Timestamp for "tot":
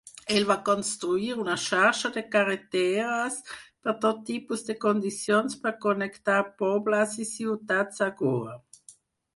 4.07-4.25